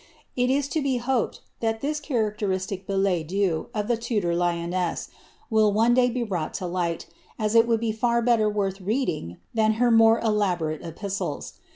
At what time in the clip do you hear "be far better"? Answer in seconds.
7.81-8.49